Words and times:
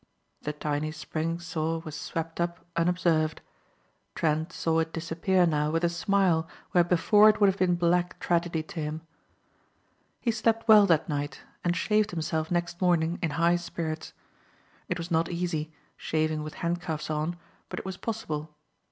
The 0.41 0.53
tiny 0.53 0.91
spring 0.91 1.39
saw 1.39 1.77
was 1.81 1.95
swept 1.95 2.41
up 2.41 2.65
unobserved. 2.75 3.39
Trent 4.15 4.51
saw 4.51 4.79
it 4.79 4.91
disappear 4.93 5.45
now 5.45 5.69
with 5.69 5.83
a 5.83 5.89
smile 5.89 6.47
where 6.71 6.83
before 6.83 7.29
it 7.29 7.39
would 7.39 7.45
have 7.47 7.59
been 7.59 7.75
black 7.75 8.19
tragedy 8.19 8.63
to 8.63 8.79
him. 8.79 9.01
He 10.19 10.31
slept 10.31 10.67
well 10.67 10.87
that 10.87 11.07
night 11.07 11.41
and 11.63 11.77
shaved 11.77 12.09
himself 12.09 12.49
next 12.49 12.81
morning 12.81 13.19
in 13.21 13.29
high 13.37 13.57
spirits. 13.57 14.13
It 14.89 14.97
was 14.97 15.11
not 15.11 15.29
easy, 15.29 15.71
shaving 15.97 16.41
with 16.41 16.55
handcuffs 16.65 17.11
on, 17.11 17.37
but 17.69 17.77
it 17.77 17.85
was 17.85 17.97
possible. 17.97 18.55